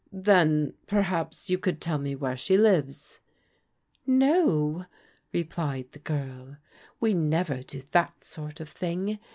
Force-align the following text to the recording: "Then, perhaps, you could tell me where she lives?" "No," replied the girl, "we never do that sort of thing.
"Then, 0.31 0.73
perhaps, 0.87 1.51
you 1.51 1.59
could 1.59 1.79
tell 1.79 1.99
me 1.99 2.15
where 2.15 2.35
she 2.35 2.57
lives?" 2.57 3.19
"No," 4.07 4.87
replied 5.31 5.91
the 5.91 5.99
girl, 5.99 6.57
"we 6.99 7.13
never 7.13 7.61
do 7.61 7.83
that 7.91 8.23
sort 8.23 8.59
of 8.59 8.69
thing. 8.69 9.19